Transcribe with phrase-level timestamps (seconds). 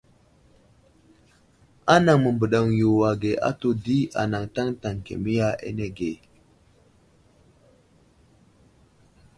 [1.93, 6.11] Anaŋ məbaɗeŋiyo age ahtu di anaŋ taŋtaŋ kemiya anege.